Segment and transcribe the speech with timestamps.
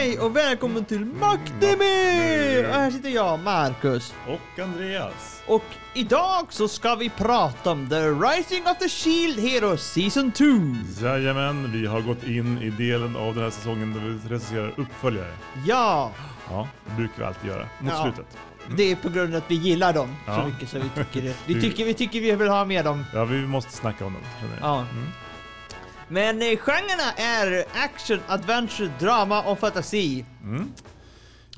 [0.00, 2.64] Hej och välkommen till Maktemi!
[2.68, 4.14] Och här sitter jag, Marcus.
[4.28, 5.42] Och Andreas.
[5.46, 5.64] Och
[5.94, 10.44] idag så ska vi prata om The Rising of the Shield Hero Season 2.
[11.02, 15.32] Jajamän, vi har gått in i delen av den här säsongen där vi recenserar uppföljare.
[15.66, 16.12] Ja,
[16.50, 18.02] Ja, det brukar vi alltid göra mot Ja.
[18.02, 18.36] slutet.
[18.76, 20.46] det är på grund av att vi gillar dem så Ja.
[20.46, 21.34] mycket så vi tycker det.
[21.46, 23.04] Vi Vi- tycker vi, tycker vi vill ha med dem.
[23.14, 24.22] Ja, vi måste snacka om dem.
[24.40, 24.68] känner jag.
[24.68, 24.78] Ja.
[24.92, 25.06] Mm.
[26.10, 30.24] Men eh, genrerna är action, adventure, drama och fantasi.
[30.42, 30.72] Mm.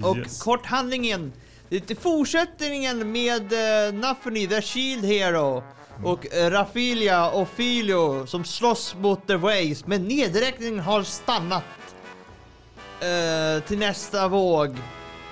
[0.03, 0.43] Och Yes.
[0.43, 1.33] kort handlingen.
[1.69, 5.63] Det fortsättningen med uh, Nafuni, the Shield Hero.
[6.05, 9.87] Och uh, Rafilia och Filio som slåss mot The Ways.
[9.87, 11.65] Men nedräkningen har stannat.
[13.01, 14.77] eh, till nästa våg.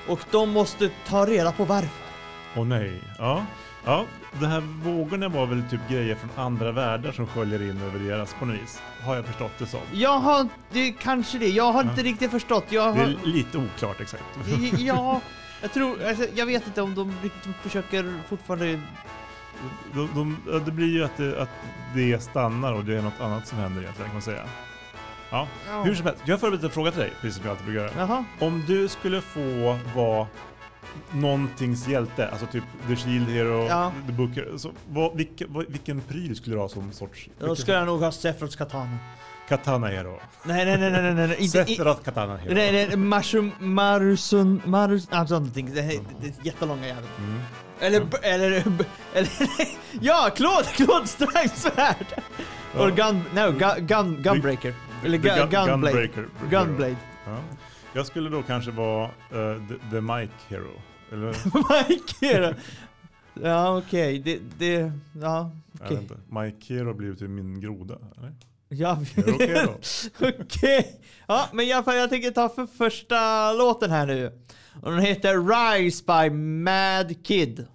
[0.08, 2.04] Och de måste ta reda på varför.
[2.56, 2.92] Åh nej.
[3.18, 3.46] Ja.
[3.84, 4.04] Ja,
[4.40, 8.34] de här vågorna var väl typ grejer från andra världar som sköljer in över deras
[8.34, 8.82] på något vis.
[9.04, 9.80] Har jag förstått det som.
[9.92, 11.48] Jag har det kanske det.
[11.48, 12.64] Jag har inte riktigt förstått.
[12.68, 14.24] Jag Det har, är lite oklart exakt.
[14.78, 15.20] ja,
[15.62, 18.80] jag tror, alltså, jag vet inte om de riktigt försöker fortfarande
[19.94, 21.48] De, de, ja, det blir ju att det, att
[21.94, 24.42] det stannar och det är något annat som händer egentligen kan man säga.
[25.30, 25.82] Ja, Ja.
[25.82, 26.22] hur som helst.
[26.24, 27.92] Jag har förberett en fråga till dig, precis som jag alltid brukar göra.
[27.98, 28.24] Jaha.
[28.38, 30.26] Om du skulle få vara
[31.12, 33.92] någontings hjälte, alltså typ The Shield Hero, Ja.
[34.06, 37.28] The Booker, så vad, vilken, vad, vilken pryl skulle du ha som sorts...
[37.38, 38.98] Då vilken- ska jag nog ha Sephiroths katana.
[39.48, 40.18] Katana Hero.
[40.44, 41.36] Nej, nej, nej, nej, nej, nej, nej.
[41.40, 42.54] Inte, i, Sephiroth Katana Hero.
[42.54, 45.70] nej, nej, Marsum, Marusun, Marus, alltså någonting.
[45.74, 47.04] Det, är- det är jättelånga jävel.
[47.18, 47.40] Mm.
[47.80, 49.30] Eller, b- eller, b- eller,
[50.00, 52.06] ja, Claude, Claude Strikesvärd!
[52.74, 52.80] Ja.
[52.86, 54.74] Och gun, no, gun, gun, gunbreaker.
[55.04, 55.92] Eller The gu, Gun- gunblade.
[56.06, 56.26] Gunbreaker.
[56.50, 56.96] Gunblade.
[57.26, 57.36] Ja.
[57.94, 60.80] Jag skulle då kanske vara eh, the, the Mike Hero.
[61.12, 61.28] Eller,
[61.88, 62.54] Mike Hero.
[63.42, 64.18] Ja, okej.
[64.18, 65.50] Det, det, ja,
[65.90, 66.16] inte.
[66.28, 68.34] Mike Hero blir till min groda, eller?
[68.68, 69.78] Ja, okej då?
[70.40, 71.00] Okej.
[71.26, 74.32] Ja, men i alla fall jag tänker ta för första låten här nu.
[74.82, 75.34] Och den heter
[75.78, 77.66] Rise by Mad Kid.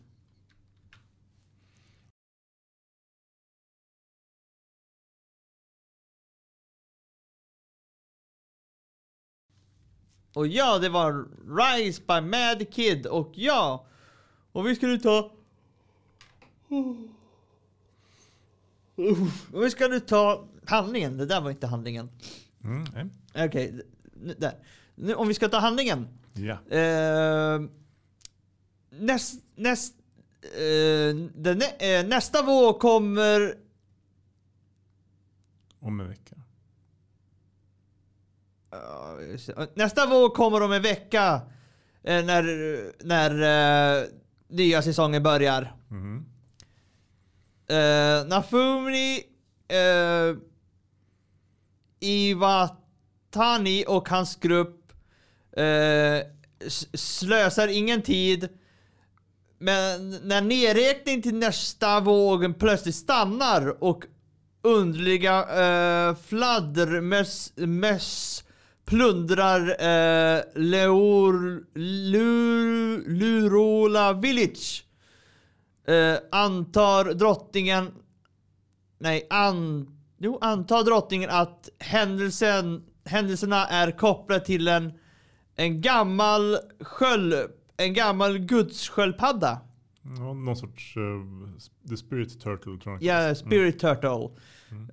[10.36, 11.26] Och ja, det var
[11.58, 13.86] Rise by Mad Kid och ja.
[14.52, 15.32] Och vi ska nu ta...
[19.54, 21.18] Och vi ska nu ta handlingen.
[21.18, 22.10] Det där var inte handlingen.
[22.64, 23.10] Mm.
[23.36, 23.82] Okej,
[24.24, 24.54] n- där.
[24.96, 26.08] Nu, om vi ska ta handlingen.
[26.34, 26.78] Ja.
[26.78, 27.62] Eh,
[28.90, 29.94] näst, näst,
[30.42, 33.58] eh, den, nä- eh, nästa vår kommer...
[35.80, 36.36] Om en vecka.
[39.74, 41.42] Nästa vår kommer om en vecka.
[42.04, 42.44] eh, när
[43.06, 43.32] när
[44.02, 44.04] eh,
[44.50, 45.76] nya säsongen börjar.
[45.90, 46.26] Mhm.
[47.72, 49.24] Uh, Nafumi
[49.74, 50.38] uh,
[52.00, 54.92] Iwatani och hans grupp
[56.66, 56.88] s-
[57.20, 58.50] slösar ingen tid.
[59.58, 64.04] Men när nedräkning till nästa vågen plötsligt stannar och
[64.62, 68.44] underliga uh, fladdermöss möss
[68.86, 74.86] plundrar uh, Leur, Lur, Lurola Village
[75.88, 77.92] Eh, antar drottningen...
[79.00, 84.94] Nej, an, jo, antar drottningen att händelsen, händelserna är kopplade till en,
[85.56, 87.34] en gammal sköld...
[87.78, 89.62] En gammal gudssköldpadda.
[90.18, 93.30] Ja, någon sorts eh, The Spirit Turtle tror jag.
[93.30, 94.30] Ja, Spirit Turtle.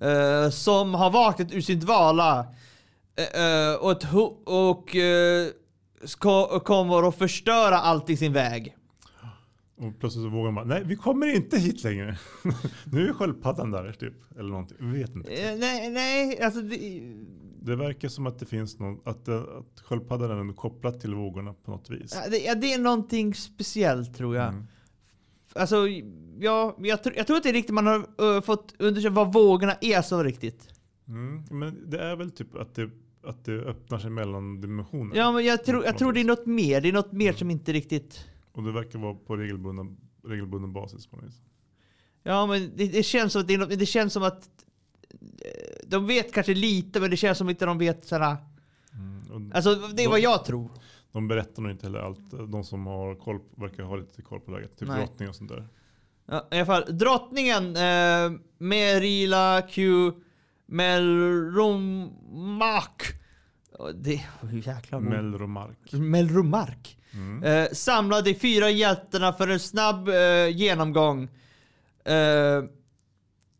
[0.01, 2.47] Eh, som har vaknat ur sin dvala.
[3.15, 4.13] Eh, och ett
[4.45, 5.47] och eh,
[6.03, 8.77] ska, kommer att förstöra allt i sin väg.
[9.77, 12.17] Och plötsligt så vågar man nej vi kommer inte hit längre.
[12.91, 14.13] nu är sköldpaddan där typ.
[14.39, 14.77] Eller någonting.
[14.79, 15.33] Vi vet inte.
[15.33, 17.01] Eh, nej, nej, alltså det,
[17.61, 21.53] Det verkar som att det finns någon, att, att sköldpaddan är ändå kopplat till vågorna
[21.53, 22.19] på något vis.
[22.23, 24.47] Ja, det, ja, det är någonting speciellt tror jag.
[24.47, 24.67] Mm.
[25.55, 25.87] Alltså,
[26.39, 30.23] ja, jag, tr- jag tror inte riktigt man har fått undersöka vad vågorna är så
[30.23, 30.69] riktigt.
[31.07, 31.43] Mm.
[31.51, 32.89] Men det är väl typ att det,
[33.23, 35.15] att det öppnar sig mellan dimensioner.
[35.15, 36.81] Ja, men jag tror, jag tror det är något mer.
[36.81, 38.25] Det är något mer som inte riktigt...
[38.51, 41.41] Och det verkar vara på regelbunden, regelbunden basis på något vis.
[42.23, 44.49] Ja, men det, det känns som att det, är något, det känns som att
[45.21, 48.37] eh, de vet kanske lite, men det känns som att inte de vet sådär.
[48.93, 49.51] Mm.
[49.55, 50.69] Alltså, det är vad jag tror.
[51.11, 52.51] De berättar nog inte heller allt.
[52.51, 54.77] De som har koll, verkar ha lite koll på läget.
[54.77, 54.97] Typ Nej.
[54.97, 55.67] drottning och sånt där.
[56.25, 60.11] Ja, I alla fall, drottningen eh, Merila Q
[61.73, 63.03] Melromark.
[63.95, 65.03] Det hur jäkla ord.
[65.03, 65.91] Melromark.
[65.91, 66.97] Melromark.
[67.13, 67.43] Mm.
[67.43, 71.23] Eh, samlar de fyra hjältarna för en snabb eh, genomgång.
[72.05, 72.63] Eh,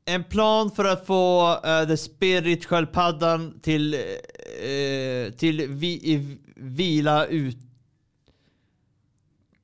[0.06, 4.00] en plan för att få eh, The Spirit sköldpaddan till, eh,
[5.38, 7.58] till vi, vila ut.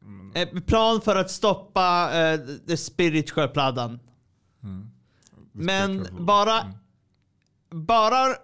[0.02, 4.00] Mm, En plan för att stoppa eh, The Spirit sköldpaddan.
[4.64, 4.90] mm.
[5.52, 6.74] Men bara- Mm.
[7.70, 8.36] Bara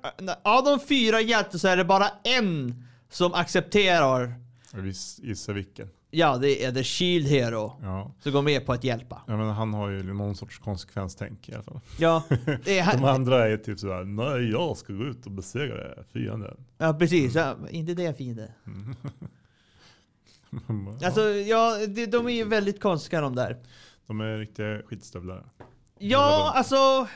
[0.44, 4.34] av de fyra hjältarna så är det bara en som accepterar.
[4.72, 5.90] Viss- gissar vilken.
[6.12, 7.74] Ja, det är The Shield Hero.
[7.82, 8.12] Ja.
[8.20, 9.22] Som går med på att hjälpa.
[9.28, 11.80] ja, men han har ju någon sorts konsekvenstänk i alla fall.
[12.00, 12.24] Ja,
[12.66, 16.66] det är, De andra är typ sådär, nej jag ska gå ut och besegra fienden.
[16.78, 17.36] ja precis.
[17.36, 18.52] Ja, inte det är fiende.
[18.64, 18.72] Ja,
[21.06, 23.58] Alltså, ja, det, de är ju väldigt konstiga de där.
[24.08, 25.44] de är riktiga skitstövlar.
[26.00, 27.08] Ja, alltså...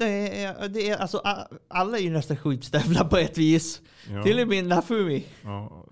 [0.00, 1.22] Det är, det är, alltså,
[1.68, 3.82] alla är ju nästan skitstövlar på ett vis.
[4.08, 4.22] Ja.
[4.22, 5.26] Till och med Nafumi.
[5.42, 5.86] Ja,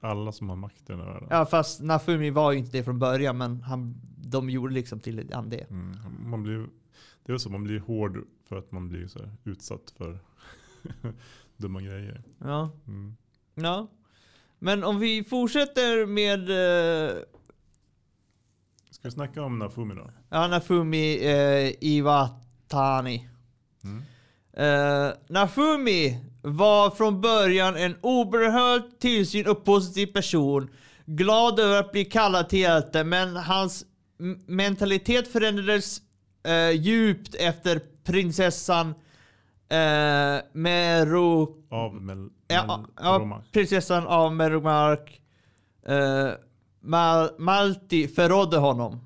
[0.00, 1.28] alla som har makten i världen.
[1.30, 5.30] Ja, fast Nafumi var ju inte det från början, men han, de gjorde liksom till
[5.32, 5.70] han det.
[5.70, 6.66] Mm, man blir,
[7.26, 10.18] det är så, man blir hård för att man blir så här utsatt för
[11.56, 12.22] dumma grejer.
[12.38, 12.70] Ja.
[12.86, 13.16] Mm.
[13.54, 13.86] ja.
[14.58, 17.22] Men om vi fortsätter med eh,
[18.90, 20.10] Ska vi snacka om Nafumi då?
[20.28, 23.28] ja, Nafumi eh, Iwatani.
[23.84, 24.02] Mm.
[24.56, 30.70] Eh, Nafumi var från början en oberhört tillsyn och positiv person.
[31.06, 33.84] Glad över att bli kallad till hjälte, men hans
[34.46, 36.02] mentalitet förändrades
[36.44, 38.88] eh, djupt efter prinsessan
[39.68, 41.46] eh, Meru...
[41.70, 45.20] Av Mel, Ja, ja, prinsessan av Merumark.
[45.86, 46.30] Eh,
[46.80, 49.00] Mal, Malti förrådde honom.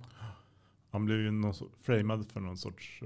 [0.90, 3.00] Han blev ju någon framad för någon sorts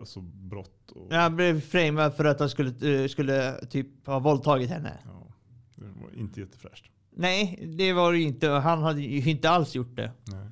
[0.00, 0.90] alltså, brott.
[0.90, 4.98] Och, Han blev framad för att han skulle, eh, skulle typ ha våldtagit henne.
[5.04, 5.26] ja,
[5.74, 6.84] det var inte jättefräscht.
[7.10, 8.48] Nej, det var det inte.
[8.48, 10.12] Han hade ju inte alls gjort det.
[10.24, 10.46] Nej.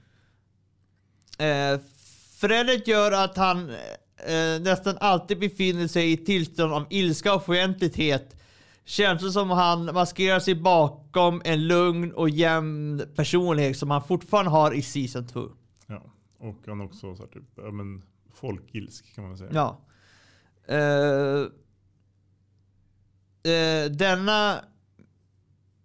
[1.50, 1.80] Eh,
[2.40, 3.70] Fredet gör att han
[4.26, 8.34] eh, nästan alltid befinner sig i tillstånd av ilska och fientlighet.
[8.84, 14.50] Känns det som han maskerar sig bakom en lugn och jämn personlighet som han fortfarande
[14.50, 15.48] har i Season 2.
[15.86, 16.02] Ja.
[16.38, 18.02] Och han också så här, typ, ja, men,
[18.40, 19.50] folkilsk kan man säga.
[19.52, 19.80] Ja.
[20.74, 21.46] Eh,
[23.52, 24.64] eh, denna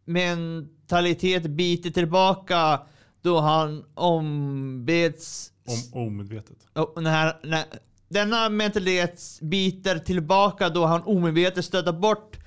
[0.06, 2.82] mentalitet biter tillbaka
[3.22, 6.58] då han ombeds Om, omedvetet.
[6.74, 7.66] Och den här, när,
[8.08, 12.38] denna mentalitet biter tillbaka då han omedvetet stöter bort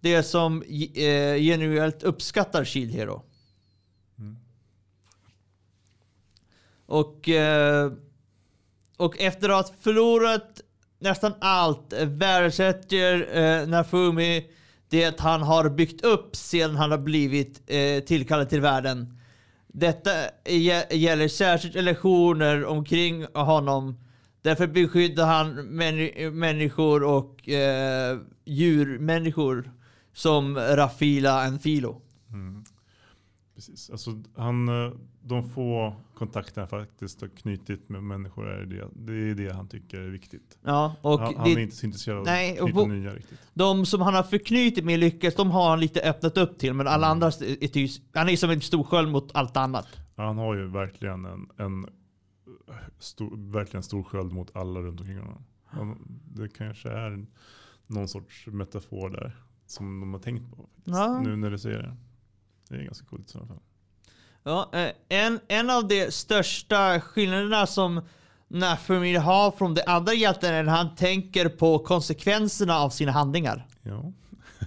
[0.00, 3.22] det som eh, genuint uppskattar Shield Hero.
[4.18, 4.36] Mm.
[6.86, 7.92] Och, eh,
[8.96, 10.60] och efter att ha förlorat
[10.98, 14.46] nästan allt eh, värdesätter eh, Nafumi
[14.88, 19.18] det han har byggt upp sedan han har blivit eh, tillkallad till världen.
[19.66, 20.10] Detta
[20.90, 23.98] gäller särskilt relationer omkring honom.
[24.42, 29.72] Därför beskyddar han män- människor och eh, djurmänniskor
[30.12, 32.00] som Rafila Enfilo.
[32.30, 32.64] Mm.
[33.54, 33.90] Precis.
[33.90, 34.92] Alltså, han, eh,
[35.22, 39.68] de få kontakter han faktiskt har knutit med människor är det, det är det han
[39.68, 40.58] tycker är viktigt.
[40.62, 43.38] Ja, och han, det, han är inte så intresserad av Nej, att knyta nya riktigt.
[43.54, 46.74] de som han har förknutit med lyckas, de har han lite öppnat upp till.
[46.74, 47.10] Men alla Mm.
[47.10, 49.86] andra är typ, han är som en stor sköld mot allt annat.
[50.16, 51.86] Ja, Han har ju verkligen en, en
[52.98, 55.44] stor, verkligen stor sköld mot alla runt omkring honom.
[56.34, 57.26] Det kanske är
[57.86, 59.36] någon sorts metafor där
[59.66, 60.56] som de har tänkt på.
[60.56, 61.20] Faktiskt, Ja.
[61.20, 61.96] Nu när du säger det.
[62.68, 63.60] Det är ganska coolt i alla fall.
[64.44, 68.00] Ja, eh, en, en av de största skillnaderna som
[68.48, 73.66] Nafumi har från de andra hjältarna är när han tänker på konsekvenserna av sina handlingar.
[73.82, 74.12] Ja.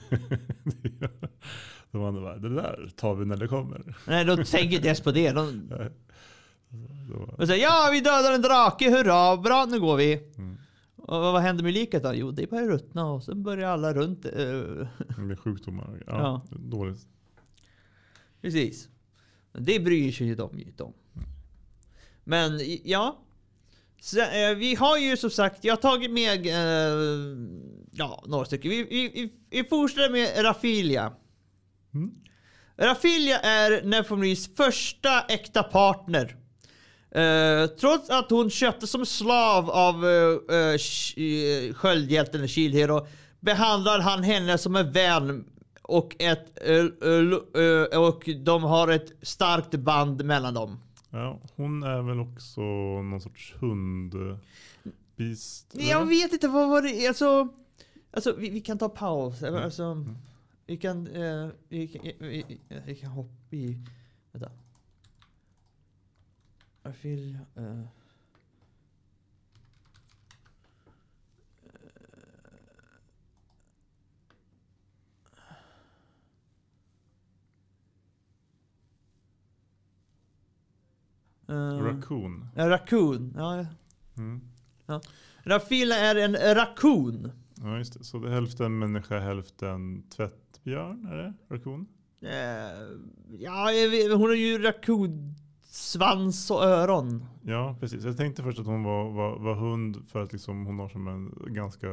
[1.91, 3.95] De andra bara, det där tar vi när det kommer.
[4.07, 5.31] Nej, de tänker inte ens på det.
[5.31, 5.67] De,
[7.37, 10.13] de säger ja, vi dödar en drake, hurra, bra, nu går vi.
[10.37, 10.57] mm.
[10.97, 12.13] Och vad händer med liket då?
[12.13, 14.25] Jo, det börjar ruttna och sen börjar alla runt.
[14.25, 16.03] eh, Med sjukdomar.
[16.07, 16.13] Ja,
[16.51, 16.57] Ja.
[16.59, 16.99] Dåligt.
[18.41, 18.89] Precis.
[19.57, 20.93] Det bryr sig de ju inte om.
[22.23, 23.21] Men ja.
[24.01, 27.37] Så, eh, vi har ju som sagt, jag har tagit med eh,
[27.91, 28.71] ja, några stycken.
[28.71, 31.13] Vi, vi, vi, vi fortsätter med Rafilia.
[31.93, 32.11] Mm.
[32.77, 36.35] Rafilia är Nefomis första äkta partner.
[37.11, 43.07] Eh, trots att hon köptes som slav av uh, uh, sköldhjälten Shield Hero
[43.39, 45.45] behandlar han henne som en vän
[45.87, 50.79] och, ett, eh, eh, eh, och de har ett starkt band mellan dem.
[51.09, 52.61] Ja, hon är väl också
[53.01, 54.41] någon sorts hundbist?
[55.73, 57.47] Jag vet inte vad var det alltså,
[58.11, 59.43] alltså vi, vi kan ta paus.
[59.43, 60.05] Alltså,
[60.65, 63.79] vi kan, eh, vi, kan vi, vi, kan hoppa i...
[64.31, 64.51] Vänta.
[66.83, 67.39] Rafilia.
[67.57, 67.85] Uh,
[81.49, 82.47] Eh, Raccoon.
[82.55, 83.33] ja, raccoon.
[83.37, 83.65] Ja.
[84.17, 84.41] Mm.
[85.43, 87.31] Rafila är en raccoon.
[87.55, 88.03] Ja just det.
[88.03, 91.05] Så det är hälften människa, hälften tvättbjörn?
[91.05, 91.33] Är det?
[91.49, 91.87] Raccoon?
[92.21, 92.29] Eh,
[93.39, 93.69] ja,
[94.11, 97.25] hon har ju raccoonsvans och öron.
[97.43, 98.03] Ja precis.
[98.05, 101.07] Jag tänkte först att hon var, var, var hund för att liksom hon har som
[101.07, 101.87] en ganska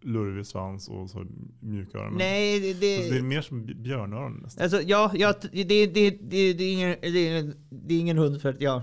[0.00, 1.26] lurvig svans och så
[1.60, 2.14] mjuka öron.
[2.16, 4.62] Nej, det, det är det, mer som bj- björnöron nästan.
[4.62, 8.18] alltså, ja, ja, det, det, det, det, det, är ingen, det, är, det är ingen
[8.18, 8.82] hund för att jag...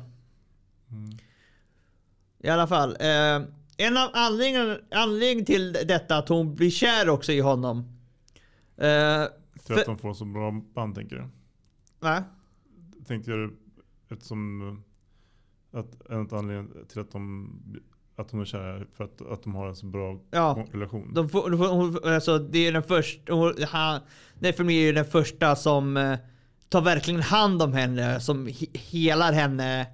[0.92, 1.18] Mm.
[2.40, 2.90] I alla fall.
[3.00, 7.80] Eh, en av anledningarna anledning till detta att hon blir kär också i honom.
[8.78, 9.26] Eh,
[9.66, 11.24] för, att de får så bra band tänker du?
[12.00, 12.24] va?
[13.08, 13.52] Tänkte jag
[14.10, 14.62] eftersom
[15.72, 17.54] eh, att en av anledningarna till att de
[18.16, 20.66] att hon är kär är för att, att de har en så bra Ja.
[20.72, 21.14] relation.
[21.14, 24.02] De får, de får, hon, alltså, det är den första, hon, han,
[24.40, 26.18] Nefremi är ju den första som eh,
[26.70, 29.88] tar verkligen hand om henne, som he, helar henne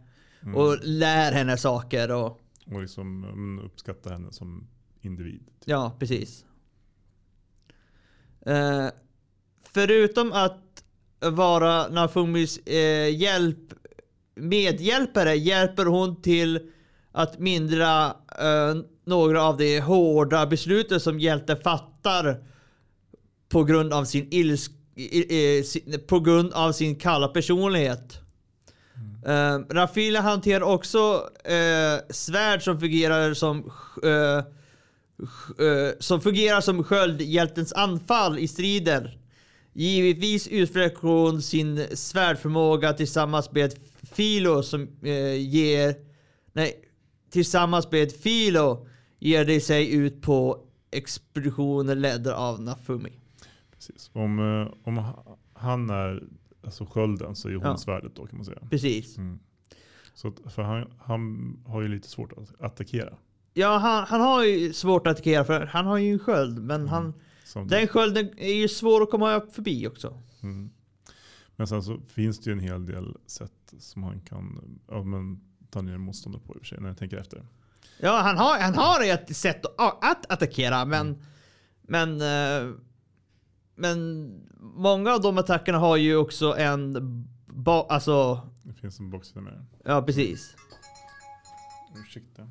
[0.43, 0.55] Mm.
[0.55, 4.67] och lär henne saker och och liksom mm, uppskatta henne som
[5.01, 5.39] individ.
[5.45, 5.63] typ.
[5.65, 6.45] ja, precis.
[8.45, 8.87] Eh,
[9.73, 10.83] förutom att
[11.19, 13.73] vara Nafumis eh, hjälp,
[14.35, 16.71] medhjälpare hjälper hon till
[17.11, 18.05] att mindra
[18.39, 18.75] eh,
[19.05, 22.43] några av de hårda besluten som hjälten fattar
[23.49, 28.17] på grund av sin ilsk, eh, på grund av sin kalla personlighet.
[29.27, 33.71] Uh, Rafila hanterar också eh, svärd som fungerar som
[34.03, 34.43] eh,
[35.65, 39.17] eh, som fungerar som sköldhjältens anfall i strider.
[39.73, 43.73] Givetvis utvecklar hon sin svärdförmåga tillsammans med
[44.13, 45.95] Filo som eh, ger...
[46.53, 46.73] Nej,
[47.31, 48.87] tillsammans med Filo
[49.19, 53.19] ger det sig ut på expeditioner ledda av Nafumi.
[53.75, 54.09] Precis.
[54.13, 56.23] Om, eh, om ha- han är
[56.63, 57.77] alltså skölden så är hon Ja.
[57.77, 58.59] svärdet då kan man säga.
[58.69, 59.17] Precis.
[59.17, 59.39] Mm.
[60.13, 63.17] Så för han, han har ju lite svårt att attackera.
[63.53, 66.87] Ja, han, han har ju svårt att attackera för han har ju en sköld, men
[66.87, 67.13] han,
[67.45, 67.79] Samtidigt.
[67.79, 70.21] den skölden är ju svår att komma förbi också.
[70.43, 70.69] Mm.
[71.55, 75.41] Men sen så finns det ju en hel del sätt som han kan ja, men,
[75.71, 77.45] ta ner motståndare på i och för sig när jag tänker efter.
[77.99, 81.23] Ja, han har, han har ett sätt att, att attackera, men...
[81.81, 82.21] Men...
[82.21, 82.73] eh,
[83.75, 86.93] Men många av de attackerna har ju också en...
[87.47, 88.49] Ba, alltså...
[88.63, 89.65] Det finns en baksida med det.
[89.91, 90.55] Ja, precis.
[91.95, 92.49] Ursäkta.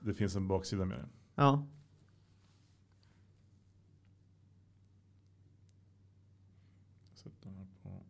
[0.00, 1.06] Det finns en baksida med det.
[1.34, 1.66] Ja.
[7.14, 8.02] Sätt den här på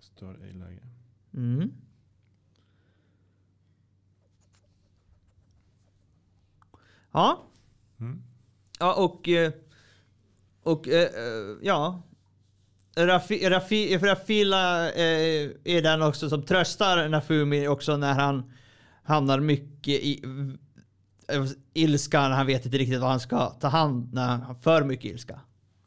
[0.00, 0.82] stör ej-läge.
[1.34, 1.70] Mm.
[7.18, 7.42] Ja.
[8.00, 8.22] Mm.
[8.78, 9.28] Ja, och...
[9.28, 9.52] eh,
[10.62, 12.02] Och eh, eh, ja.
[12.96, 18.52] Rafi, Rafi, Rafila är den också som tröstar Nafumi också när han
[19.04, 20.22] hamnar mycket i
[21.74, 24.84] ilska när han vet inte riktigt vad han ska ta hand när han har för
[24.84, 25.40] mycket ilska.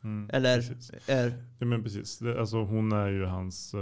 [0.03, 0.29] Mm.
[0.33, 0.91] Eller Precis.
[1.07, 2.17] är, Ja, men precis.
[2.19, 3.75] Det, alltså, hon är ju hans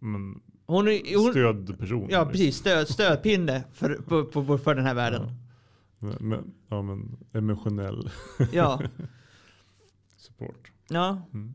[0.00, 2.00] men, hon är hon, stödperson.
[2.10, 2.32] Ja liksom.
[2.32, 5.22] precis, stöd, stödpinne för, på, på, för den här världen.
[5.22, 5.34] Men,
[6.00, 8.10] men, ja, men emotionell
[8.52, 8.80] Ja.
[10.16, 10.70] support.
[10.88, 11.22] ja.
[11.34, 11.54] Mm.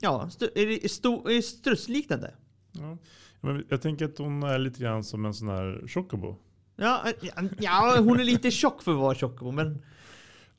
[0.00, 0.48] ja, stu,
[0.88, 2.34] sto, strutsliknande.
[2.72, 2.98] Ja.
[3.40, 6.36] Men jag tänker att hon är lite grann som en sån här chocobo.
[6.80, 9.82] Ja, ja, ja, hon är lite tjock för att vara tjock, men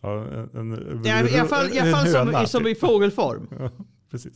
[0.02, 2.80] Ja, en, en, Ja, I alla fall, i, alla fall som, som i typ.
[2.80, 3.48] fågelform.
[3.60, 3.72] Ja,
[4.12, 4.34] precis.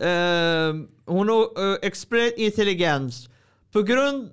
[0.00, 3.28] Ehm, hon har uh, express intelligens.
[3.72, 4.30] På grund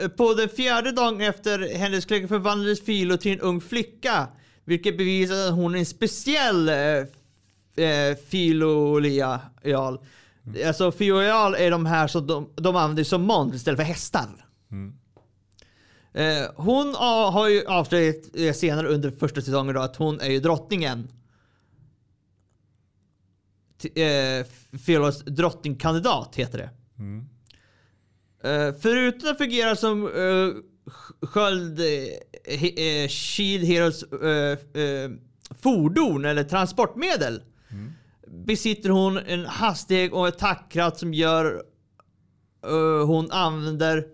[0.00, 4.28] eh, på den fjärde dagen efter hennes kläck förvandlades Filo till en ung flicka.
[4.64, 9.98] Vilket bevisar att hon är en speciell uh, filolial.
[10.66, 14.26] Alltså filial är de här som de, de använder som monster istället för hästar.
[14.70, 14.97] Mm.
[16.18, 20.40] Eh, hon har, ju avslöjat eh, senare under första säsongen då att hon är ju
[20.40, 21.08] drottningen.
[23.94, 24.46] Eh,
[24.86, 26.70] Filos drottningkandidat heter det.
[26.98, 27.28] Mm.
[28.42, 30.54] Eh, förutom att fungera som uh,
[31.22, 31.80] sköld,
[32.44, 35.10] eh, eh, Shield Heroes eh, eh,
[35.62, 37.92] fordon eller transportmedel Mm.
[38.44, 41.62] besitter hon en hastighet och attackkraft som gör
[42.66, 44.04] eh, hon använder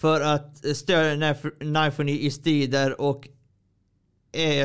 [0.00, 3.28] för att stödja Knifeny i strider och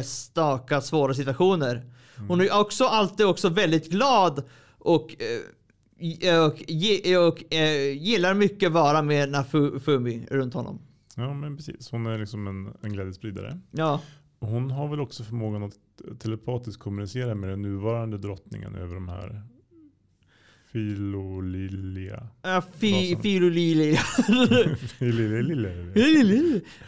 [0.03, 1.91] staka svåra situationer.
[2.27, 4.43] Hon är också alltid också väldigt glad
[4.79, 5.15] och,
[6.21, 10.79] eh, och, ge- och eh, gillar mycket vara med Nafumi runt honom.
[11.15, 13.59] Ja men precis, hon är liksom en, en glädjespridare.
[13.71, 14.01] Ja,
[14.39, 15.73] Och Hon har väl också förmågan att
[16.19, 19.41] telepatiskt kommunicera med den nuvarande drottningen över de här
[20.75, 22.27] Filolilia.
[22.41, 23.17] ja fi.
[23.21, 23.99] Filolilia.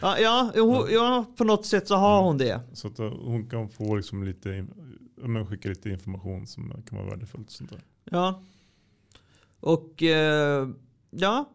[0.00, 0.52] ja,
[0.90, 2.60] ja, på något sätt så har hon det.
[2.72, 4.66] Så att uh, hon kan få liksom lite,
[5.16, 7.50] men skicka lite information som kan vara värdefullt.
[7.50, 7.80] Sånt där.
[8.04, 8.42] Ja.
[9.60, 10.68] Och eh,
[11.10, 11.52] ja.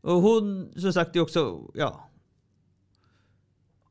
[0.00, 2.10] Och hon som sagt är också, ja.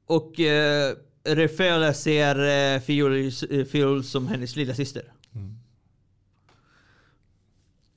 [0.06, 0.96] Och eh,
[1.28, 5.14] Rafaela ser eh, Fiol, eh, Fiol som hennes lilla syster.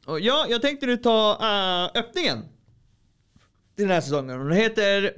[0.06, 0.12] Mm.
[0.14, 2.38] Och ja, jag tänkte nu ta eh, öppningen.
[3.76, 4.38] Till den här säsongen.
[4.38, 5.14] Den heter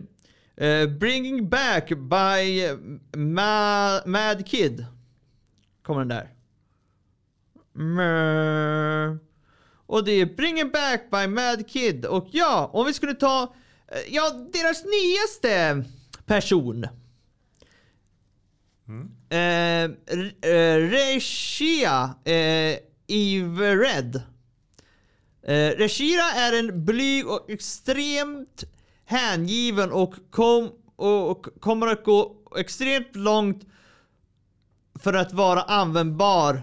[0.56, 2.68] eh, Bringing Back by
[3.12, 4.86] Ma- Mad Kid.
[5.82, 6.28] Kommer den där.
[7.72, 9.16] Mö.
[9.86, 12.06] Och det är Bringing Back by Mad Kid.
[12.06, 13.54] Och ja, om vi skulle ta
[13.88, 15.84] eh, ja, deras nyaste
[16.26, 16.86] person.
[18.88, 19.10] Mm.
[19.28, 22.14] Eh, R- eh, Regia
[25.42, 28.64] eh, Regina är en blyg och extremt
[29.04, 33.66] hängiven och, kom, och, och kommer att gå extremt långt
[34.94, 36.62] för att vara användbar.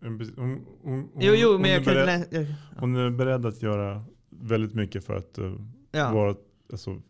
[0.00, 2.54] Hon, hon, hon, Jo, jo, hon är beredd.
[2.78, 5.54] Hon är beredd att göra väldigt mycket för att, uh,
[5.92, 6.12] Ja.
[6.12, 6.34] vara,
[6.72, 7.02] alltså,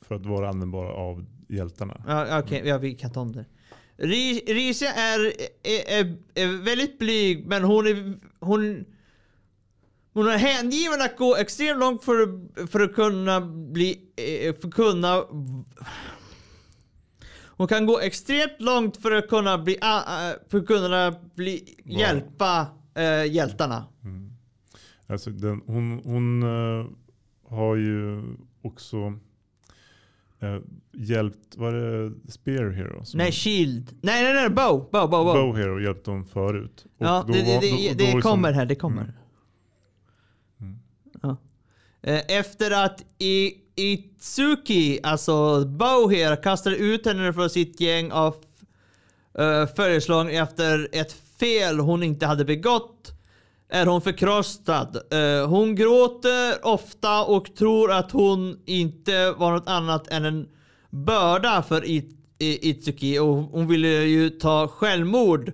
[0.00, 2.02] för att vara användbar av hjältarna.
[2.06, 3.44] Ja, Okej, ja, vi kan ta om det.
[4.00, 5.20] Ri- Risia är,
[5.62, 8.18] är, är, är väldigt blyg, men hon är...
[8.40, 8.84] Hon,
[10.12, 12.26] hon är hängiven att gå extremt långt för,
[12.66, 14.00] för att kunna bli...
[14.16, 15.24] eh, För att kunna...
[17.46, 19.78] Hon kan gå extremt långt för att kunna bli...
[19.80, 21.76] ah, ah, För att kunna bli...
[21.84, 21.98] Wow.
[21.98, 23.84] Hjälpa eh, hjältarna.
[24.04, 24.30] Mm.
[25.06, 26.86] Alltså den, hon hon eh,
[27.48, 28.22] har ju
[28.62, 29.18] också
[30.42, 30.58] uh,
[30.92, 33.04] hjälpt, var det Spear Hero?
[33.04, 33.98] som- Nej, Shield.
[34.02, 34.78] Nej, nej, nej, Bow.
[34.92, 35.34] Bow, bow, bow.
[35.34, 36.84] Bow Hero hjälpte dem förut.
[36.98, 39.02] Och Ja, då det, det, det, då- det, då liksom- kommer här, det kommer.
[39.02, 39.14] Mm.
[40.60, 40.78] Mm.
[41.22, 41.36] Ja.
[42.02, 48.34] Eh, Efter att I, Itsuki, alltså Bowher, kastade ut henne från sitt gäng av
[49.40, 53.12] uh, följeslag efter ett fel hon inte hade begått
[53.70, 54.96] är hon förkrossad.
[55.10, 60.48] Eh, hon gråter ofta och tror att hon inte var något annat än en
[60.90, 65.52] börda för It, Itsuki och hon ville ju ta självmord.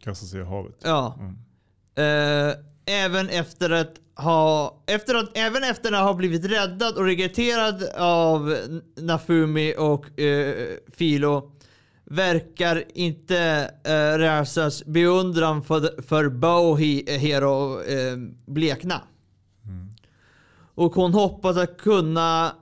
[0.00, 0.76] Kasta sig i havet.
[0.84, 1.18] Ja.
[1.18, 1.36] Mm.
[1.94, 2.54] Eh,
[2.86, 8.56] även efter att ha, efter att, även efter att ha blivit räddad och regretterad av
[8.96, 11.52] Nafumi och eh, Filo
[12.10, 18.16] verkar inte uh, Rasas beundran för, för Bohi Hero eh,
[18.46, 19.02] blekna.
[19.64, 19.88] Mm.
[20.74, 22.52] Och hon hoppas att kunna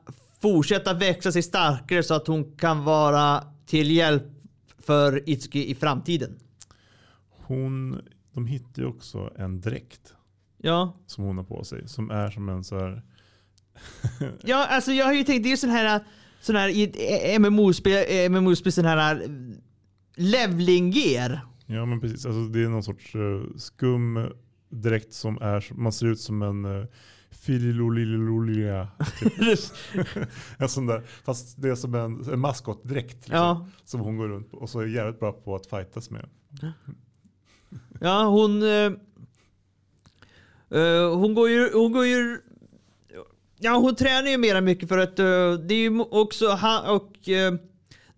[0.40, 4.22] fortsätta växa sig starkare så att hon kan vara till hjälp
[4.78, 6.38] för Itsuki i framtiden.
[7.30, 8.00] Hon,
[8.32, 10.14] de hittar ju också en dräkt
[10.58, 10.96] Ja.
[11.06, 11.88] som hon har på sig.
[11.88, 13.02] Som är som en så här
[14.44, 16.04] Ja, alltså jag har ju tänkt, det är sån här,
[16.46, 19.28] sån här ett MMO-spel, MMO-spel sån här äh,
[20.16, 21.40] levling-gear.
[21.66, 24.28] Ja men precis, alltså, det är någon sorts uh, skum
[24.68, 26.86] dräkt som är, man ser ut som en uh,
[27.30, 28.88] fililolilia.
[29.20, 29.32] Typ.
[30.58, 34.28] en sån där, fast det är som en, en maskotdräkt liksom, Ja, som hon går
[34.28, 36.28] runt på och så är jävligt bra på att fightas med.
[38.00, 38.62] ja hon...
[38.62, 38.92] eh,
[40.80, 41.70] eh, hon går ju...
[41.72, 42.40] Hon går ju
[43.58, 47.28] ja, hon tränar ju mera mycket för att eh, det är ju också han och...
[47.28, 47.58] Uh,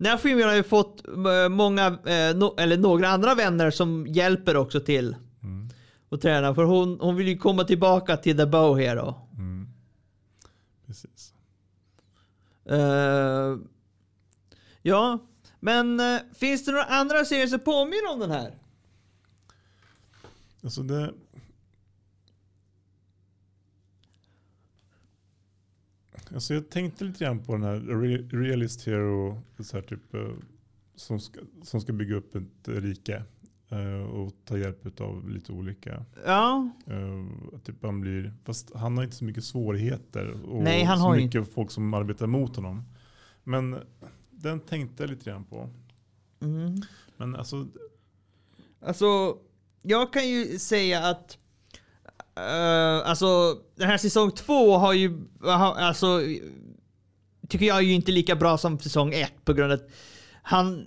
[0.05, 4.57] här filmen har ju fått eh, många, eh, no, eller några andra vänner som hjälper
[4.57, 5.69] också till Mm.
[6.09, 6.55] att träna.
[6.55, 9.15] För hon, hon vill ju komma tillbaka till The Bow Hero.
[9.37, 9.67] Mm.
[10.85, 11.33] Precis.
[12.65, 13.57] Eh,
[14.81, 15.19] ja,
[15.59, 18.57] men eh, finns det några andra serier som påminner om den här?
[20.63, 21.13] Alltså det,
[26.33, 30.21] alltså jag tänkte lite grann på den här Re- Realist Hero så här typ, eh,
[30.95, 33.23] som, ska, som ska bygga upp ett rike.
[33.71, 36.05] eh, och tar hjälp av lite olika.
[36.25, 40.97] Ja, Eh, typ han blir, fast han har inte så mycket svårigheter och Nej, han
[40.97, 42.83] så har mycket folk som arbetar mot honom.
[43.43, 43.75] Men
[44.31, 45.69] den tänkte jag lite grann på.
[46.41, 46.75] mm.
[47.17, 47.67] Men alltså,
[48.81, 49.37] Alltså,
[49.81, 51.37] jag kan ju säga att
[52.47, 56.21] eh, alltså, den här säsong två har ju, ha- alltså,
[57.49, 59.89] tycker jag är ju inte lika bra som säsong ett på grund av att
[60.43, 60.85] han,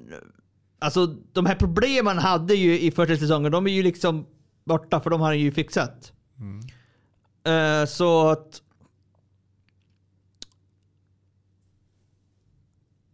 [0.79, 4.27] alltså de här problemen han hade ju i första säsongen, de är ju liksom
[4.65, 6.13] borta för de har han ju fixat.
[6.39, 6.61] mm,
[7.45, 8.63] Eh, så att...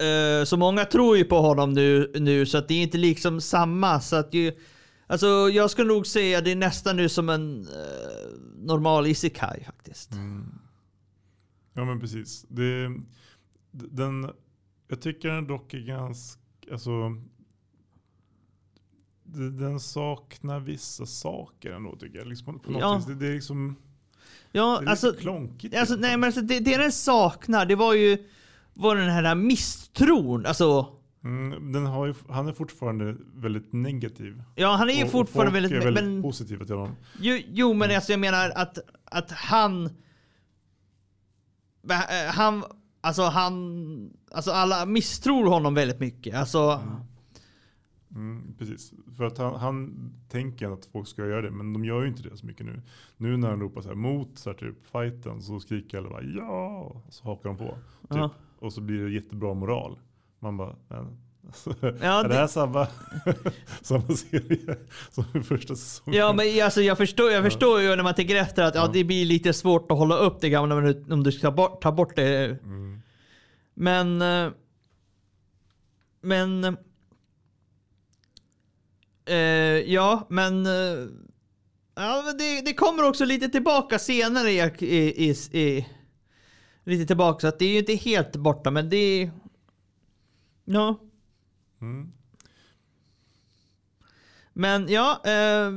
[0.02, 3.40] Eh, så många tror ju på honom nu, nu så att det är inte liksom
[3.40, 4.00] samma.
[4.00, 4.52] Så att ju,
[5.08, 10.12] alltså jag skulle nog säga det är nästan nu som en eh, normal isekai faktiskt.
[10.12, 10.58] mm.
[11.72, 12.46] ja men precis.
[12.48, 12.90] Det,
[13.70, 14.30] den,
[14.88, 16.40] jag tycker den dock är ganska,
[16.72, 16.90] alltså,
[19.58, 22.26] den saknar vissa saker ändå tycker jag.
[22.28, 22.96] Liksom på något Ja.
[22.96, 23.06] vis.
[23.06, 23.76] Det, det är liksom
[24.52, 25.76] Ja, det är alltså, klonkigt.
[25.76, 28.28] alltså, alla nej, men alltså det, det den saknar, det var ju
[28.74, 30.46] var den här misstron.
[30.46, 31.72] Alltså, Mm,
[32.06, 34.42] ju, han är fortfarande väldigt negativ.
[34.54, 35.80] ja han är ju Och- och fortfarande folk väldigt...
[35.80, 36.96] är väldigt men, positiva till honom.
[37.20, 37.96] Jo, jo men Mm.
[37.96, 39.86] alltså jag menar att, att han...
[41.90, 42.64] eh, Han...
[43.00, 44.10] Alltså han...
[44.32, 46.34] Alltså alla misstror honom väldigt mycket.
[46.34, 46.82] Alltså...
[48.14, 48.92] Mm, precis.
[49.16, 49.94] För att han, han
[50.28, 52.82] tänker att folk ska göra det, men de gör ju inte det så mycket nu.
[53.16, 56.22] Nu när han ropar så här mot så här, typ, fighten så skriker alla bara
[56.22, 57.64] ja, och så hakar de på.
[58.00, 58.08] Typ.
[58.10, 58.30] Ja.
[58.58, 59.98] Och så blir det jättebra moral.
[60.40, 62.86] Man bara, alltså, Ja, är det här samma,
[63.82, 64.76] samma serie
[65.10, 66.18] som i första säsongen?
[66.20, 68.80] Ja men alltså jag förstår, jag förstår ju när man tänker efter att ja.
[68.80, 68.90] Ja.
[68.92, 71.82] det blir lite svårt att hålla upp det gamla om du- om du ska bort,
[71.82, 72.44] ta bort det.
[72.62, 73.00] Mm.
[73.74, 74.22] Men...
[74.22, 74.52] eh,
[76.20, 76.64] Men...
[79.26, 79.36] eh,
[79.92, 80.66] ja, men...
[80.66, 81.06] eh,
[81.94, 85.86] ja, men det, det kommer också lite tillbaka senare i, i, i, i...
[86.84, 89.30] Lite tillbaka, så att det är ju inte helt borta, men det är...
[90.70, 90.98] Ja,
[91.80, 92.12] Mm.
[94.52, 95.20] men ja...
[95.24, 95.72] Eh,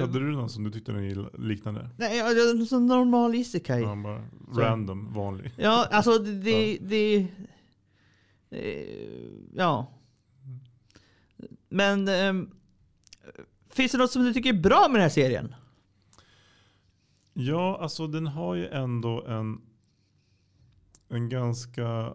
[0.00, 1.90] Hade du någon som du tyckte den liknande?
[1.96, 3.80] nej, en sån normal isekai.
[3.82, 4.22] Ja, bara
[4.62, 5.52] random, vanlig.
[5.56, 6.32] Ja, alltså det...
[6.32, 7.28] det, det
[8.50, 9.86] eh, ja.
[11.68, 12.08] Men...
[12.08, 12.50] ehm,
[13.70, 15.54] finns det något som du tycker är bra med den här serien?
[17.32, 19.60] Ja, alltså den har ju ändå en,
[21.08, 22.14] en ganska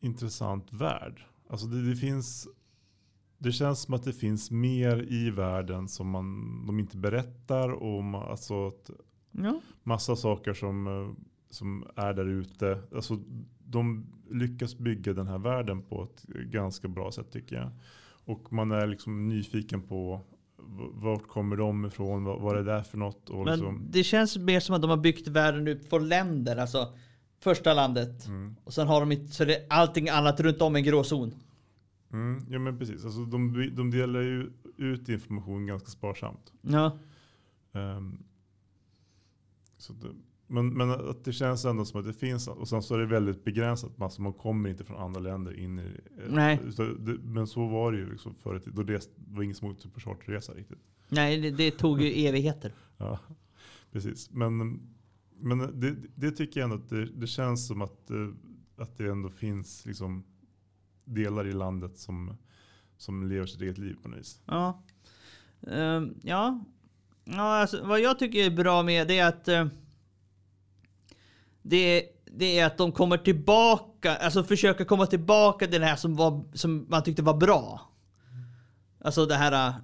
[0.00, 1.24] intressant värld.
[1.48, 2.48] Alltså det, det finns,
[3.38, 8.14] det känns som att det finns mer i världen som man, de inte berättar om.
[8.14, 8.90] Alltså att
[9.30, 9.60] Ja.
[9.82, 12.82] massa saker som, eh, som är där ute.
[12.94, 13.18] Alltså
[13.64, 17.70] de lyckas bygga den här världen på ett ganska bra sätt tycker jag.
[18.24, 20.20] Och man är liksom nyfiken på
[20.92, 23.30] vart kommer de ifrån, vad, vad är det där för något?
[23.30, 26.56] Och Men liksom, det känns mer som att de har byggt världen ut på länder.
[26.56, 26.94] Alltså
[27.40, 28.26] första landet.
[28.26, 31.34] mm, Och sen har de inte, så det är allting annat runt om en gråzon.
[32.12, 36.52] mm, ja men precis, alltså de, de delar ju ut information ganska sparsamt.
[36.60, 36.98] Ja.
[37.72, 38.18] Ehm,
[39.78, 40.08] så det,
[40.46, 43.06] men, men att det känns ändå som att det finns, och sen så är det
[43.06, 43.90] väldigt begränsat.
[44.02, 46.60] Alltså man kommer inte från andra länder in i Nej.
[46.98, 48.74] det, Men så var det ju liksom tiden.
[48.74, 50.78] Då det var ingen som åkte på charterresa riktigt.
[51.08, 52.72] Nej, det, det tog ju evigheter.
[52.96, 53.18] Ja,
[53.92, 54.30] precis.
[54.30, 54.56] Men,
[55.38, 58.28] men det, det tycker jag ändå att det, det känns som att, eh,
[58.76, 60.24] att det ändå finns liksom
[61.04, 62.36] delar i landet som,
[62.96, 64.42] som lever sitt eget liv på något vis.
[64.46, 64.82] Ja.
[65.68, 66.64] uh, ja.
[67.24, 69.66] ja alltså, vad jag tycker är bra med det är att uh,
[71.62, 76.16] det, det är att de kommer tillbaka, alltså försöker komma tillbaka till det här som,
[76.16, 77.80] var, som man tyckte var bra.
[79.00, 79.74] Alltså det här eh,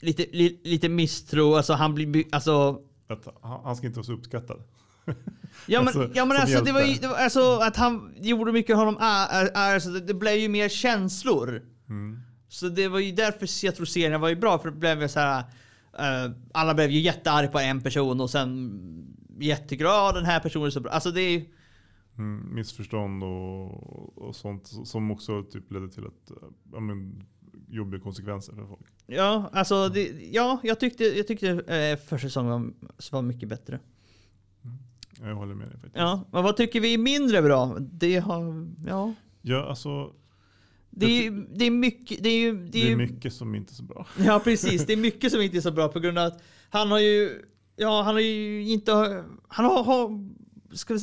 [0.00, 4.62] lite, li, lite misstro, alltså han blir, alltså att han, ska inte vara så uppskattad.
[5.66, 8.52] Ja men, Alltså, ja, men alltså, det var ju, det var, alltså att han gjorde
[8.52, 11.62] mycket honom, alltså, det, det blev ju mer känslor.
[11.88, 12.20] Mm.
[12.48, 15.08] Så det var ju därför jag tror serien var ju bra, för det blev ju
[15.08, 15.38] så här.
[15.98, 18.80] eh, alla blev ju jättearga på en person och sen
[19.38, 20.92] jätteglada, den här personen är så bra.
[20.92, 21.44] Alltså det är
[22.18, 26.30] Mm, missförstånd och, och sånt som också typ ledde till att,
[26.74, 27.26] eh, men,
[27.68, 28.86] jobbiga konsekvenser för folk.
[29.06, 32.72] Ja, alltså det, ja, jag tyckte, jag tyckte eh, första säsongen var,
[33.12, 33.80] var mycket bättre.
[35.20, 35.96] Jag håller med dig faktiskt.
[35.96, 37.76] Ja, men vad tycker vi är mindre bra?
[37.80, 39.14] Det har, ja.
[39.42, 40.12] Ja, alltså,
[40.90, 43.72] Det är, det är mycket, det är det det är är ju, mycket som inte
[43.72, 44.06] är så bra.
[44.24, 46.90] Ja precis, det är mycket som inte är så bra på grund av att han
[46.90, 47.42] har ju,
[47.76, 48.92] ja han har ju inte,
[49.48, 50.28] han har, har
[50.76, 51.00] ska vi,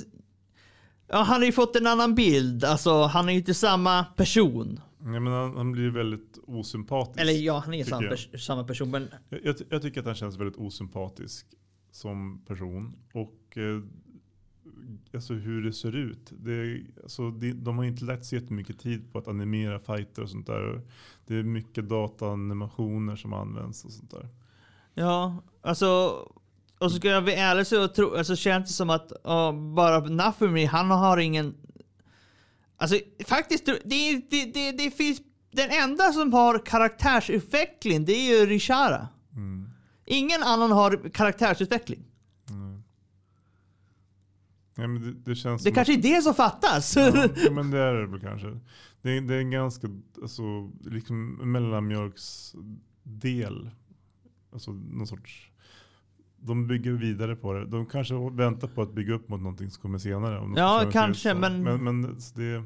[1.08, 4.80] ja han har ju fått en annan bild, alltså han är ju inte samma person.
[5.05, 7.19] Nej, men han, han blir väldigt osympatisk.
[7.19, 10.15] Eller ja, han är samma, pers- samma person men Jag, jag, jag tycker att han
[10.15, 11.47] känns väldigt osympatisk
[11.91, 12.95] som person.
[13.13, 13.81] Och eh,
[15.13, 16.31] alltså hur det ser ut.
[16.31, 20.29] Det, alltså, de, de har inte lagt så jättemycket tid på att animera fighter och
[20.29, 20.81] sånt där.
[21.25, 24.29] Det är mycket dataanimationer som används och sånt där.
[24.93, 25.87] Ja, alltså...
[26.79, 29.99] Och så ska jag vara ärlig så tro, alltså, känns det som att ja, bara
[29.99, 31.55] Nafumi, han har ingen...
[32.83, 33.79] Alltså faktiskt, det,
[34.29, 35.21] det, det, det finns...
[35.51, 39.07] Den enda som har karaktärsutveckling, det är ju Rishara.
[39.35, 39.69] Mm.
[40.05, 42.03] Ingen annan har karaktärsutveckling.
[42.49, 42.83] Mm.
[44.75, 46.95] Ja, men det, det känns Det som kanske är det som fattas.
[46.95, 48.59] Ja, ja, men det är det väl kanske.
[49.01, 49.87] Det är, det är en ganska
[50.21, 53.69] alltså, liksom mellanmjölksdel.
[54.53, 55.49] Alltså någon sorts...
[56.45, 57.65] De bygger vidare på det.
[57.65, 60.53] De kanske väntar på att bygga upp mot någonting som kommer senare.
[60.55, 62.01] Ja, kanske, men- Men, men
[62.35, 62.63] det,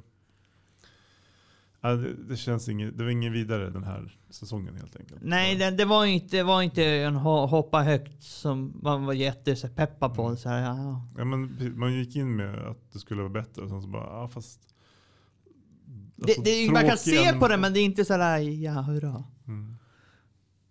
[1.82, 5.22] ja, det, det känns inget, det var ingen vidare den här säsongen helt enkelt.
[5.24, 9.14] Nej, det, det, var inte, det var inte en ho- hoppa högt som man var
[9.14, 10.36] jättepeppad på.
[10.36, 11.08] Så här, ja.
[11.18, 14.04] Ja, men man gick in med att det skulle vara bättre och sen så bara,
[14.04, 14.60] ja fast...
[16.22, 18.72] alltså, det, det, man kan se på det, men det är inte så där, ja
[18.82, 19.24] hurra.
[19.48, 19.78] Mm.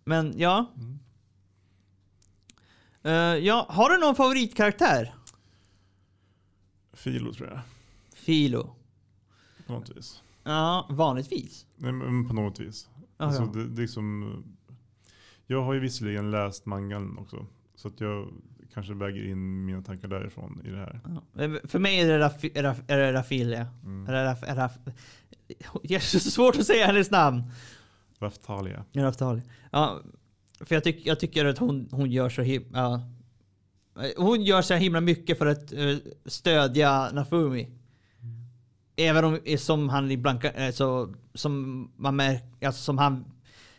[0.05, 0.73] Men ja.
[0.77, 0.99] Mm.
[3.03, 5.14] Eh, ja, har du någon favoritkaraktär?
[6.92, 7.61] Filo tror jag,
[8.14, 8.75] Filo?
[9.66, 10.23] på något vis.
[10.46, 11.66] Ja, vanligtvis.
[11.76, 12.88] Nej, men på något vis.
[13.16, 13.48] Alltså, ja.
[13.54, 14.42] det, det är som,
[15.46, 17.46] jag har ju visserligen läst mangan också.
[17.74, 18.28] Så att jag
[18.74, 21.00] kanske väger in mina tankar därifrån i det här.
[21.04, 21.59] Ja.
[21.64, 23.66] För mig är det, Rafi, Raf, är det Rafilia.
[23.85, 24.06] Mm.
[24.06, 24.72] Raf, är Raf,
[25.82, 27.42] det är så svårt att säga hennes namn.
[28.18, 28.85] Raftalia.
[28.92, 29.42] Ja, Raftalia.
[29.70, 30.00] Ja,
[30.61, 32.78] för jag, tyck, jag tycker att hon, hon gör så himla...
[32.78, 33.00] Ja.
[34.16, 37.68] Hon gör så himla mycket för att eh, stödja Nafumi.
[38.96, 43.24] Även om eh, som han ibland kan- eh, så, som man märker, alltså som han...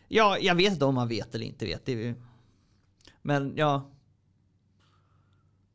[0.08, 2.15] Ja, jag vet inte om man vet eller inte vet.
[3.21, 3.91] Men ja.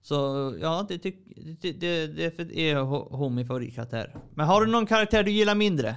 [0.02, 0.14] Så
[0.60, 1.16] ja, det, tyck,
[1.60, 2.06] det, det,
[2.38, 4.16] det är ho- hon min favoritkaraktär.
[4.34, 5.96] Men har du någon karaktär du gillar mindre?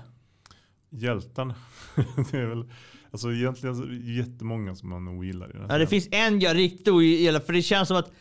[0.90, 1.56] Hjältarna.
[2.32, 2.72] det är väl,
[3.12, 6.88] alltså egentligen jättemånga som man ogillar i den här Ja, det finns en jag riktigt
[6.88, 8.12] ogillar för det känns som att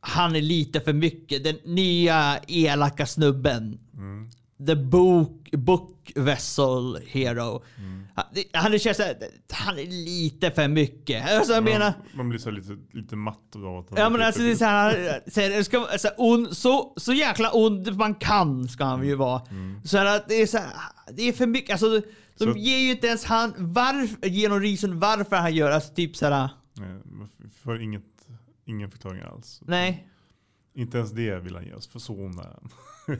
[0.00, 1.44] han är lite för mycket.
[1.44, 3.78] Den nya elaka snubben.
[3.94, 4.28] Mm.
[4.66, 7.62] The book, book vessel hero.
[7.78, 8.06] Mm.
[8.14, 9.16] Han, det- han, känns, så här-
[9.52, 11.30] han är lite för mycket.
[11.32, 14.22] Alltså, jag menar, man, man blir så lite, lite matt av att han ja, men
[14.22, 17.96] alltså, det är så, här, så, här, ska, vara så, här, så, så jäkla ond
[17.96, 19.42] man kan ska han ju vara.
[19.50, 19.80] Mm.
[19.84, 20.72] Så här, det, är så här,
[21.12, 21.70] det är för mycket.
[21.70, 22.00] Alltså,
[22.38, 25.94] de Så- ger ju inte ens han varför, ger någon reason varför han gör alltså,
[25.94, 26.48] typ så här.
[26.76, 28.02] Nej, man f- får inget,
[28.64, 29.60] ingen förklaring alls.
[29.66, 30.08] Nej.
[30.76, 32.70] Inte ens det vill han ge oss, för så ond är han.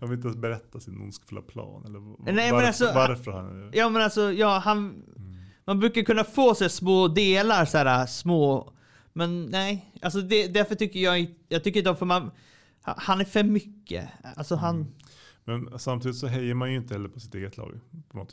[0.00, 1.84] Han vill inte ens berätta sin ondskefulla plan.
[1.86, 5.02] Eller Nej, varför, alltså- varför han Ja men alltså, ja han...
[5.64, 8.72] Man brukar kunna få sig små delar så här små...
[9.12, 12.30] Men nej, alltså det, därför tycker jag Jag tycker inte om för man...
[12.82, 14.08] Han är för mycket.
[14.36, 14.86] Alltså han...
[15.44, 17.80] Men samtidigt så hejar man ju inte heller på sitt eget lag.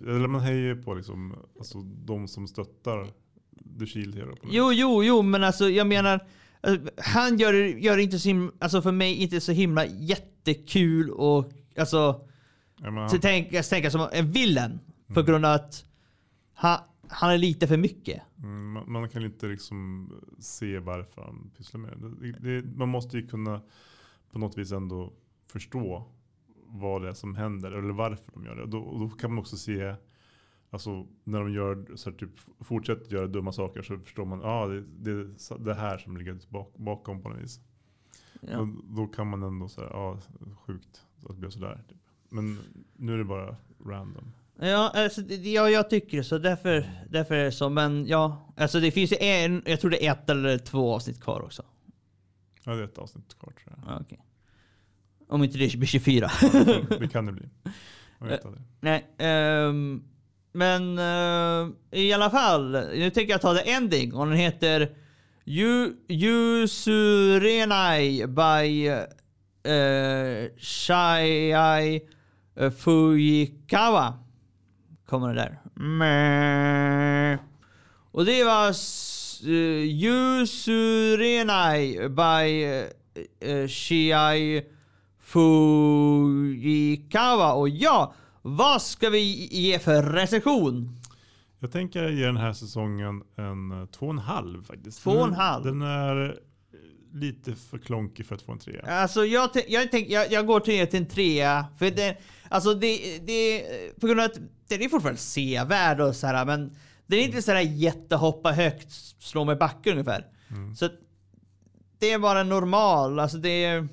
[0.02, 3.08] Eller man hejar ju på liksom, alltså, de som stöttar
[3.80, 4.36] The Shield Hero.
[4.44, 6.20] Jo, jo, jo, men alltså jag menar...
[6.68, 11.52] eh, Han gör, gör inte så himla, alltså för mig inte så himla jättekul och
[11.78, 12.22] alltså...
[12.82, 14.80] Ja, men Så han, tänk, jag tänker som en villain.
[15.08, 15.26] På Mm.
[15.26, 15.86] grund av att
[16.54, 18.22] han, han är lite för mycket.
[18.38, 22.32] mm, man, man kan inte liksom se varför han pysslar med det.
[22.32, 22.76] det, det.
[22.78, 23.62] Man måste ju kunna
[24.32, 25.14] på något vis ändå
[25.52, 26.08] förstå
[26.68, 28.62] vad det är som händer eller varför de gör det.
[28.62, 29.96] Och då, och då kan man också se
[30.74, 34.46] Alltså när de gör så här, typ, fortsätter göra dumma saker så förstår man att
[34.46, 37.60] ah, det, det är det här som ligger bak, bakom på något vis.
[38.42, 38.58] Ja.
[38.60, 40.20] Och då kan man ändå säga, ja
[40.66, 41.84] sjukt att det blev sådär.
[41.90, 41.98] Typ.
[42.30, 42.60] Men
[42.98, 43.56] nu är det bara
[43.86, 44.32] random.
[44.60, 46.38] Ja, alltså, det- det- ja, jag tycker så.
[46.38, 47.70] Därför, därför är det så.
[47.70, 51.22] Men ja, alltså det finns ju en, jag tror det är ett eller två avsnitt
[51.22, 51.64] kvar också.
[52.64, 53.94] Ja det är ett avsnitt kvar tror jag.
[53.96, 54.20] Ja, okej.
[55.28, 56.32] Om inte det blir 24.
[56.42, 57.50] Ja, det- det kan det bli.
[58.20, 58.64] Jag vet aldrig.
[58.82, 60.04] Nej, ehm,
[60.54, 62.72] men uh, i alla fall.
[62.72, 64.90] Nu tänker jag ta the ending och den heter
[65.46, 67.48] Yu, Yusurenai
[68.28, 69.00] by eh,
[69.74, 72.02] uh, Shai
[72.56, 74.14] eh, Fujikawa.
[75.06, 75.60] Kommer det där.
[75.74, 77.40] Meh.
[78.12, 78.70] Och det var
[79.48, 81.30] uh, Yusurenai
[82.10, 82.66] by
[83.50, 84.64] uh, Shiai
[85.22, 86.74] Fujikawa.
[87.54, 88.14] Och ja,
[88.46, 91.00] vad ska vi ge för recension?
[91.60, 95.04] Jag tänker ge den här säsongen en eh, två och en halv faktiskt.
[95.04, 95.66] Två och en Den- halv?
[95.66, 96.36] Den är eh,
[97.20, 98.82] lite för klonkig för att få en trea.
[99.02, 101.66] Alltså jag, jag, tänk, jag, jag går till, till en trea.
[101.78, 102.18] För det,
[102.50, 103.64] alltså det, det,
[104.02, 106.76] på grund av att den är fortfarande sevärd och så här, men
[107.08, 110.28] den är inte så här jättehoppa högt, slå med backen ungefär.
[110.50, 110.76] Mm.
[110.76, 110.90] Så
[112.00, 113.20] det är bara normal.
[113.20, 113.88] Alltså det är,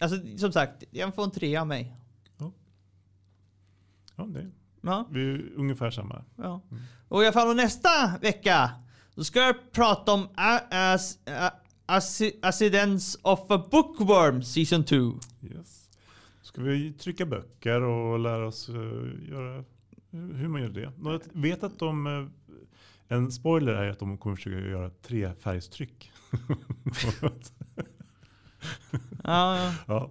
[0.00, 1.96] alltså som sagt, jag får en trea av mig.
[4.22, 4.50] Ja, det,
[4.84, 6.24] Ja, vi är ungefär samma.
[6.36, 6.60] ja.
[7.08, 7.88] Och i alla fall och nästa
[8.22, 8.70] vecka,
[9.14, 11.18] då ska jag prata om As-
[12.42, 14.96] Accidents of a Bookworm Season 2.
[15.42, 15.88] Yes.
[16.42, 18.74] Ska vi trycka böcker och lära oss eh,
[19.30, 19.64] göra
[20.10, 20.92] hur man gör det.
[21.04, 22.26] Jag vet att de, eh,
[23.16, 26.12] en spoiler är att de kommer försöka göra tre färgstryck.
[29.24, 29.74] Ja, ja.
[29.86, 30.10] ja.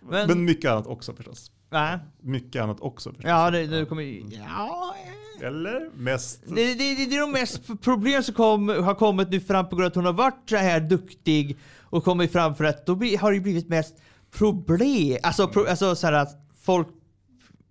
[0.00, 1.52] Men- Men, mycket annat också förstås.
[1.70, 1.98] Nej.
[2.20, 3.28] Mycket annat också förstås.
[3.28, 4.24] Ja, det, det kommer ju...
[4.30, 4.94] Ja,
[5.40, 5.46] eh.
[5.46, 6.42] Eller mest.
[6.46, 9.76] det, det, det, det är de mest problem som kom, har kommit nu fram på
[9.76, 12.92] grund av att hon har varit så här duktig och kommit fram för att då
[12.92, 13.96] har det blivit mest
[14.30, 15.18] problem.
[15.22, 16.88] Alltså, pro, alltså så här att folk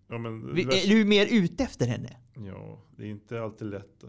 [0.10, 2.10] Ja, men, är du mer ute efter henne.
[2.36, 4.04] ja, det är inte alltid lätt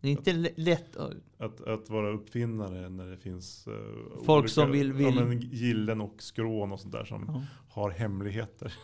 [0.00, 1.12] Det är inte l- lätt att...
[1.38, 6.00] att, att vara uppfinnare när det finns eh, Folk som vill- vill- Ja, men gillen
[6.00, 7.42] och skrån och sånt där som Ja.
[7.68, 8.74] har hemligheter.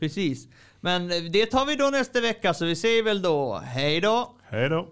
[0.00, 0.48] Precis.
[0.80, 4.36] Men det tar vi då nästa vecka så vi säger väl då hej då.
[4.42, 4.88] Hej då!